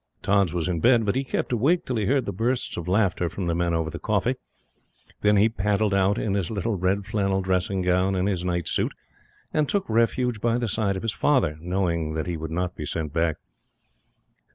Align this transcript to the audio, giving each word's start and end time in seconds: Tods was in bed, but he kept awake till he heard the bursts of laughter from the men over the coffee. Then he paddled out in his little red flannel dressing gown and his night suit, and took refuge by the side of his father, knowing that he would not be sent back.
Tods 0.23 0.51
was 0.51 0.67
in 0.67 0.79
bed, 0.79 1.05
but 1.05 1.13
he 1.15 1.23
kept 1.23 1.51
awake 1.51 1.85
till 1.85 1.95
he 1.97 2.07
heard 2.07 2.25
the 2.25 2.33
bursts 2.33 2.75
of 2.75 2.87
laughter 2.87 3.29
from 3.29 3.45
the 3.45 3.53
men 3.53 3.71
over 3.75 3.91
the 3.91 3.99
coffee. 3.99 4.33
Then 5.21 5.37
he 5.37 5.47
paddled 5.47 5.93
out 5.93 6.17
in 6.17 6.33
his 6.33 6.49
little 6.49 6.73
red 6.73 7.05
flannel 7.05 7.43
dressing 7.43 7.83
gown 7.83 8.15
and 8.15 8.27
his 8.27 8.43
night 8.43 8.67
suit, 8.67 8.93
and 9.53 9.69
took 9.69 9.87
refuge 9.87 10.41
by 10.41 10.57
the 10.57 10.67
side 10.67 10.95
of 10.95 11.03
his 11.03 11.13
father, 11.13 11.55
knowing 11.61 12.15
that 12.15 12.25
he 12.25 12.35
would 12.35 12.49
not 12.49 12.75
be 12.75 12.83
sent 12.83 13.13
back. 13.13 13.35